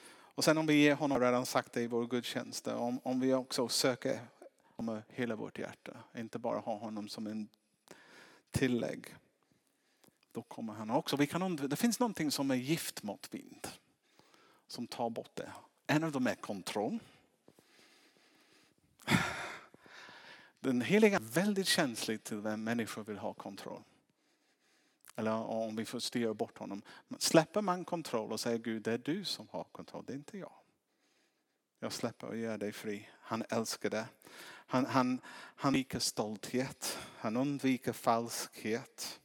[0.09, 3.33] Och sen om vi ger honom, redan sagt det i vår gudstjänst, om, om vi
[3.33, 4.19] också söker
[4.81, 5.97] med hela vårt hjärta.
[6.17, 7.47] Inte bara ha honom som en
[8.51, 9.15] tillägg.
[10.31, 11.15] Då kommer han också.
[11.15, 13.67] Vi kan, det finns någonting som är gift mot vind.
[14.67, 15.51] Som tar bort det.
[15.87, 16.99] En av dem är kontroll.
[20.61, 23.83] Den heliga är väldigt känslig till vem människor vill ha kontroll.
[25.15, 26.81] Eller om vi får styra bort honom.
[27.17, 30.37] Släpper man kontroll och säger Gud det är du som har kontroll, det är inte
[30.37, 30.53] jag.
[31.79, 33.09] Jag släpper och gör dig fri.
[33.21, 34.05] Han älskar det.
[34.45, 35.21] Han, han,
[35.55, 36.99] han undviker stolthet.
[37.17, 39.19] Han undviker falskhet.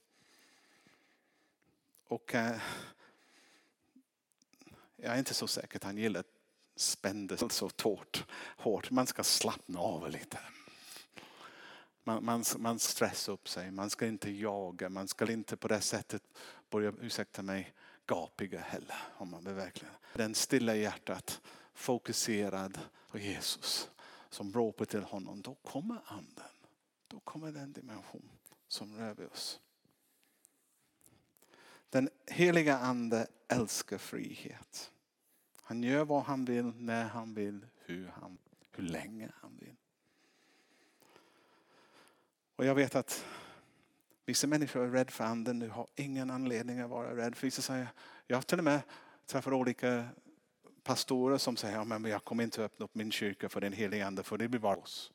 [2.08, 2.60] Och eh,
[4.96, 6.24] jag är inte så säker att han gillar
[6.76, 8.24] spändes så hårt.
[8.56, 8.90] hårt.
[8.90, 10.38] Man ska slappna av lite.
[12.06, 15.80] Man, man, man stressar upp sig, man ska inte jaga, man ska inte på det
[15.80, 16.22] sättet
[16.70, 17.74] börja, ursäkta mig,
[18.06, 18.96] gapiga heller.
[19.16, 19.94] Om man vill verkligen.
[20.14, 21.40] Den stilla hjärtat,
[21.74, 22.78] fokuserad
[23.10, 23.90] på Jesus,
[24.30, 26.54] som ropar till honom, då kommer anden.
[27.08, 28.30] Då kommer den dimension
[28.68, 29.60] som rör oss.
[31.90, 34.92] Den heliga ande älskar frihet.
[35.62, 38.38] Han gör vad han vill, när han vill, hur, han,
[38.70, 39.76] hur länge han vill.
[42.56, 43.24] Och jag vet att
[44.26, 45.58] vissa människor är rädda för anden.
[45.58, 47.36] nu, har ingen anledning att vara rädd.
[47.40, 47.88] Vissa säger,
[48.26, 48.80] jag har till och med
[49.26, 50.04] träffat olika
[50.82, 54.06] pastorer som säger, ja, men jag kommer inte öppna upp min kyrka för den helige
[54.06, 55.12] ande för det blir bara oss.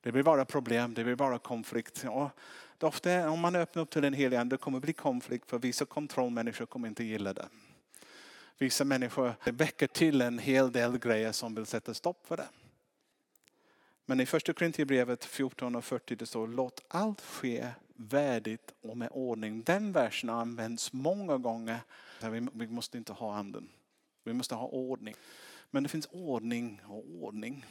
[0.00, 2.04] Det blir bara problem, det blir bara konflikt.
[2.04, 2.30] Och
[2.80, 5.84] ofta om man öppnar upp till den helige ande kommer det bli konflikt för vissa
[5.84, 7.48] kontrollmänniskor kommer inte gilla det.
[8.58, 12.48] Vissa människor väcker till en hel del grejer som vill sätta stopp för det.
[14.08, 19.08] Men i första Korintierbrevet 14 och 40 det står låt allt ske värdigt och med
[19.12, 19.62] ordning.
[19.62, 21.78] Den versen används många gånger.
[22.52, 23.68] Vi måste inte ha anden.
[24.24, 25.14] Vi måste ha ordning.
[25.70, 27.64] Men det finns ordning och ordning.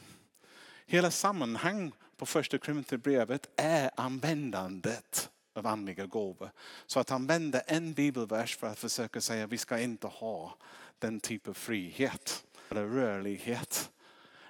[0.86, 6.50] Hela sammanhang på första Korintierbrevet är användandet av andliga gåvor.
[6.86, 10.58] Så att använda en bibelvers för att försöka säga att vi ska inte ha
[10.98, 13.90] den typen av frihet eller rörlighet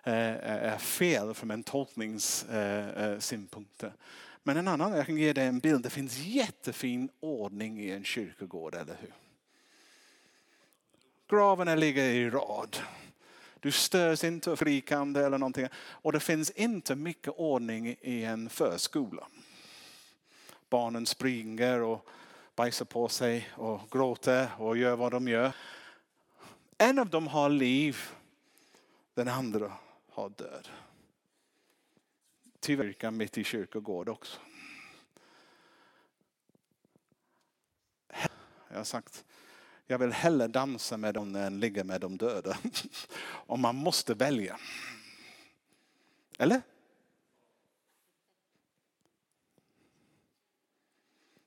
[0.07, 3.83] Eh, eh, är fel från en tolkningssynpunkt.
[3.83, 3.91] Eh,
[4.43, 5.83] Men en annan, jag kan ge dig en bild.
[5.83, 9.13] Det finns jättefin ordning i en kyrkogård, eller hur?
[11.29, 12.77] Gravarna ligger i rad.
[13.61, 15.69] Du störs inte av frikande eller någonting.
[15.77, 19.27] Och det finns inte mycket ordning i en förskola.
[20.71, 22.09] Barnen springer och
[22.57, 25.53] bajsar på sig och gråter och gör vad de gör.
[26.79, 27.99] En av dem har liv,
[29.15, 29.73] den andra
[30.17, 30.69] har död.
[32.61, 34.41] Tyvärr mitt i kyrkogård också.
[38.69, 39.25] Jag har sagt,
[39.87, 42.59] jag vill hellre dansa med dem än ligga med de döda.
[43.29, 44.59] Om man måste välja.
[46.39, 46.63] Eller?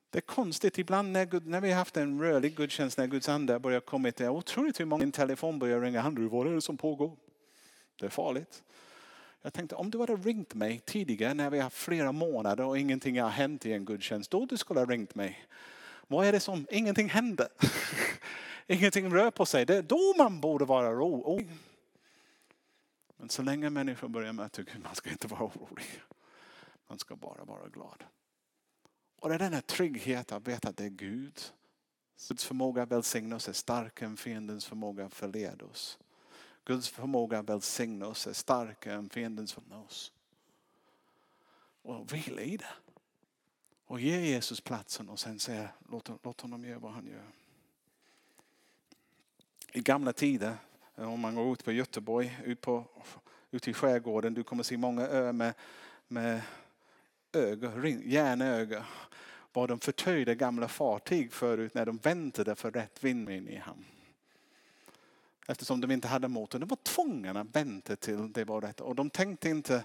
[0.10, 3.30] Det är konstigt ibland när, Gud, när vi har haft en rörlig gudstjänst när Guds
[3.30, 4.12] ande börjar komma.
[4.18, 6.02] Det är otroligt hur många min telefon börjar ringa.
[6.02, 7.18] Han, vad är det som pågår?
[8.00, 8.64] Det är farligt.
[9.42, 13.22] Jag tänkte om du hade ringt mig tidigare när vi har flera månader och ingenting
[13.22, 14.32] har hänt i en gudstjänst.
[14.32, 15.48] Då du skulle ha ringt mig.
[16.08, 17.48] Vad är det som, ingenting händer.
[18.68, 19.66] ingenting rör på sig.
[19.66, 21.50] Det är då man borde vara orolig.
[23.18, 26.02] Men så länge människor börjar med att man ska inte vara orolig.
[26.88, 28.04] Man ska bara vara glad.
[29.20, 31.40] Och det är den här tryggheten att veta att det är Gud.
[32.28, 36.00] Guds förmåga att välsigna oss är starkare än fiendens förmåga att förleda oss.
[36.70, 40.12] Guds förmåga att välsigna oss är starkare än fiendens förmåga oss.
[41.82, 42.74] Och vila i det.
[43.86, 47.24] Och ge Jesus platsen och sen säga låt, låt honom göra vad han gör.
[49.72, 50.58] I gamla tider,
[50.96, 52.86] eh, om man går ut på Göteborg, ut, på,
[53.52, 55.54] ut i skärgården, du kommer se många öar med,
[56.08, 56.42] med
[57.32, 58.84] ögon, järnögon.
[59.54, 63.86] Var de förtöjde gamla fartyg förut när de väntade för rätt vind in i hamn.
[65.48, 66.60] Eftersom de inte hade motor.
[66.60, 68.82] De var tvungna att vänta till det var rätt.
[68.82, 69.84] Och de tänkte inte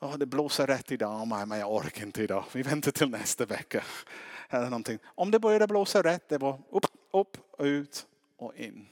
[0.00, 2.44] Oh, det blåser rätt idag, men jag orkar inte idag.
[2.52, 3.84] Vi väntar till nästa vecka.
[4.48, 4.98] Eller någonting.
[5.04, 8.88] Om det började blåsa rätt, det var upp, upp, ut och in.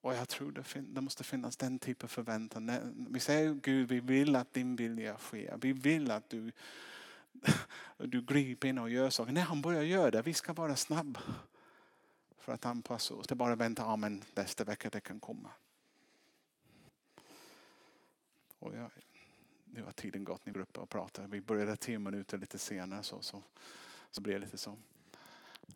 [0.00, 2.72] Och jag tror det, det måste finnas den typen av förväntan.
[3.10, 5.58] Vi säger Gud, vi vill att din vilja sker.
[5.60, 6.52] Vi vill att du,
[7.98, 9.32] du griper in och gör saker.
[9.32, 11.20] När han börjar göra det, vi ska vara snabba
[12.44, 13.26] för att anpassa oss.
[13.26, 15.50] Det är bara att vänta, amen nästa vecka det kan komma.
[18.58, 18.90] Och jag,
[19.64, 21.26] nu har tiden gått, ni går upp och pratar.
[21.26, 23.42] Vi började tio minuter lite senare så, så,
[24.10, 24.76] så blir det lite så.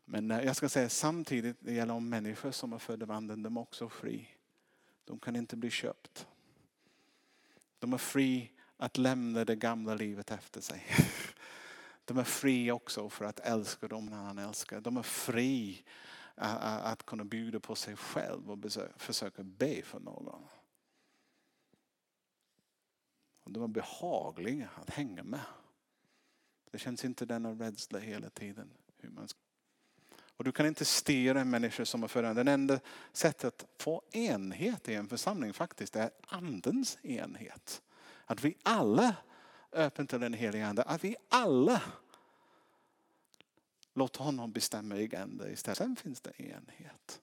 [0.05, 3.43] Men eh, jag ska säga samtidigt, det gäller om människor som är födda av anden,
[3.43, 4.29] de är också fri.
[5.05, 6.27] De kan inte bli köpt.
[7.79, 10.85] De är fri att lämna det gamla livet efter sig.
[12.05, 14.81] De är fri också för att älska dem när han älskar.
[14.81, 15.85] De är fri
[16.39, 18.59] att kunna bjuda på sig själv och
[18.97, 20.45] försöka be för någon.
[23.45, 25.41] De var behagliga att hänga med.
[26.71, 28.71] Det känns inte denna rädsla hela tiden.
[28.97, 29.39] Hur man ska.
[30.39, 32.47] Och du kan inte styra en människa som är förändrad.
[32.47, 32.81] Det enda
[33.13, 37.83] sättet att få enhet i en församling faktiskt är andens enhet.
[38.25, 39.17] Att vi alla
[39.73, 40.83] öppnar till den heliga ande.
[40.83, 41.83] Att vi alla
[43.99, 45.79] Låt honom bestämma i agenda istället.
[45.79, 47.21] Sen finns det enhet.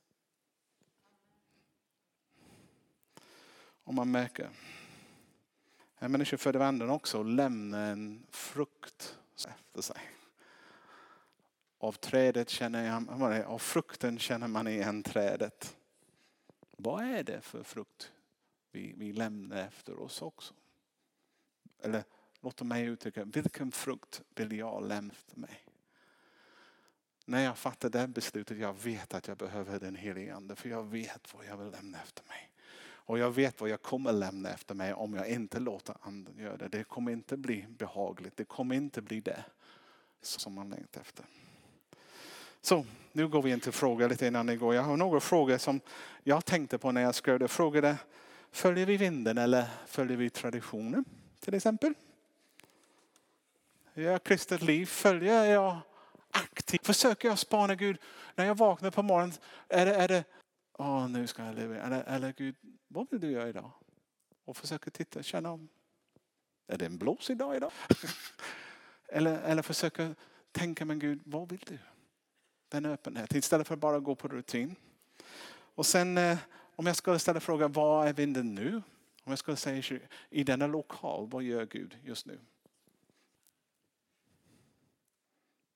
[3.84, 4.50] Om man märker
[5.98, 9.98] en människa föder av anden också lämnar en frukt efter sig.
[11.78, 15.78] Av trädet känner jag, av frukten känner man igen trädet.
[16.78, 18.12] Vad är det för frukt
[18.72, 20.54] vi, vi lämnar efter oss också?
[21.80, 22.04] Eller
[22.42, 25.66] låt mig uttrycka, vilken frukt vill jag lämna efter mig?
[27.26, 30.84] När jag fattar det beslutet, jag vet att jag behöver den helige Ande för jag
[30.84, 32.50] vet vad jag vill lämna efter mig.
[33.08, 36.58] Och jag vet vad jag kommer lämna efter mig om jag inte låter anden göra
[36.58, 36.68] det.
[36.68, 38.38] Det kommer inte bli behagligt.
[38.38, 39.44] Det kommer inte bli det
[40.22, 41.26] som man längtar efter.
[42.62, 44.76] Så nu går vi in till frågor lite innan det går.
[44.76, 45.80] Jag har några frågor som
[46.24, 47.48] jag tänkte på när jag skrev det.
[47.48, 47.98] Frågade,
[48.52, 51.06] följer vi vinden eller följer vi traditionen
[51.40, 51.94] till exempel?
[53.94, 55.78] Jag kristet liv, följer jag
[56.36, 56.86] aktivt?
[56.86, 57.98] Försöker jag spana Gud
[58.36, 59.34] när jag vaknar på morgonen?
[59.70, 60.24] Är det, är det
[60.78, 61.78] Åh, nu ska jag leva.
[61.78, 62.56] Eller, eller Gud,
[62.88, 63.72] vad vill du göra idag?
[64.46, 65.70] Och försöker titta, känna om.
[66.68, 67.72] Är det en blåsig dag idag?
[69.10, 70.16] eller, eller försöker
[70.52, 71.78] tänka, men Gud, vad vill du?
[72.70, 74.76] Den öppenheten istället för att bara gå på rutin.
[75.76, 76.38] Och sen eh,
[76.76, 78.82] om jag skulle ställa frågan, vad är vinden nu?
[79.24, 82.40] Om jag skulle säga i denna lokal, vad gör Gud just nu?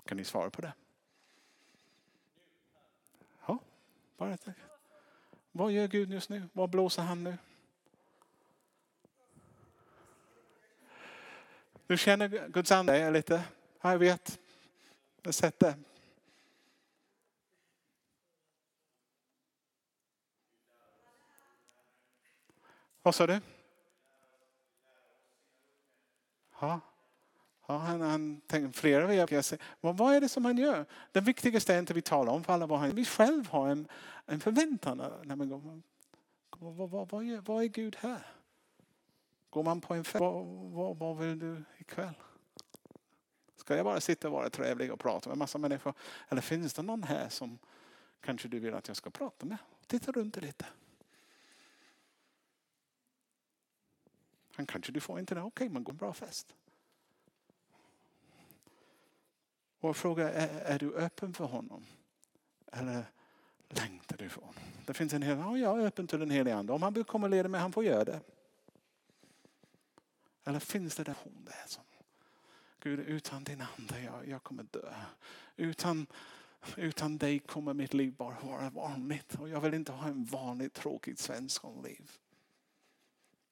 [0.09, 0.73] Kan ni svara på det?
[3.47, 3.59] Ja,
[4.17, 4.47] bara ett.
[5.51, 6.49] Vad gör Gud just nu?
[6.53, 7.37] Vad blåser han nu?
[11.87, 13.43] Du känner Guds ande lite?
[13.81, 14.39] Jag vet.
[15.21, 15.77] Jag har sett det.
[23.01, 23.41] Vad sa du?
[26.59, 26.88] Ja.
[27.69, 29.57] Ja, han, han tänker flera veckor.
[29.81, 30.85] Vad, vad är det som han gör?
[31.11, 33.87] Det viktigaste är inte vi talar om för alla vad han Vi själv har en,
[34.25, 34.97] en förväntan.
[35.23, 35.81] När man går,
[36.59, 38.25] vad, vad, vad, gör, vad är Gud här?
[39.49, 40.19] Går man på en fest?
[40.19, 42.13] Vad, vad, vad vill du ikväll?
[43.55, 45.93] Ska jag bara sitta och vara trevlig och prata med massa människor?
[46.29, 47.59] Eller finns det någon här som
[48.21, 49.57] kanske du vill att jag ska prata med?
[49.87, 50.65] Titta runt lite.
[54.55, 55.41] Han kanske du får inte det.
[55.41, 56.55] Okej, okay, man går en bra fest.
[59.79, 61.85] Och fråga är, är du öppen för honom?
[62.71, 63.05] Eller
[63.69, 64.63] längtar du för honom?
[64.85, 66.73] Det finns en hel, ja, jag är öppen till den helige ande.
[66.73, 68.19] Om han vill komma och leda mig, han får göra det.
[70.43, 71.83] Eller finns det där hon där som,
[72.79, 74.93] Gud utan din ande, jag, jag kommer dö.
[75.55, 76.07] Utan,
[76.75, 79.35] utan dig kommer mitt liv bara vara vanligt.
[79.35, 82.11] Och jag vill inte ha en vanligt tråkigt svenssonliv.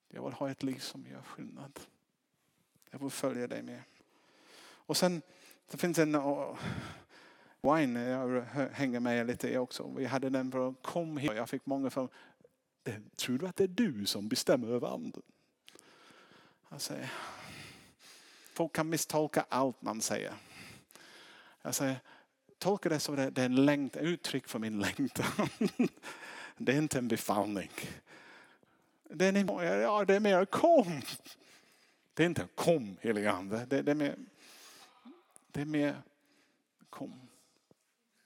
[0.10, 1.80] Jag vill ha ett liv som gör skillnad.
[2.92, 3.82] Jag vill följa dig med.
[4.60, 5.22] Och sen
[5.72, 6.58] det finns en uh,
[7.62, 9.94] wine eh, jag hänger med lite i också.
[9.98, 11.32] Vi hade den för kom hit.
[11.36, 12.10] Jag fick många från,
[13.16, 15.22] tror du att det är du som bestämmer över anden?
[16.70, 17.12] Jag säger,
[18.54, 20.34] folk kan misstolka allt man säger.
[21.62, 22.00] Jag säger,
[22.58, 25.50] tolka det som det, det är en längt, uttryck för min längtan.
[26.58, 27.72] det är inte en befallning.
[29.04, 31.02] Det är, ja, det är mer kom.
[32.14, 33.66] Det är inte kom helige ande.
[33.66, 34.16] Det, det är mer
[35.58, 36.02] det är mer
[36.90, 37.27] kom.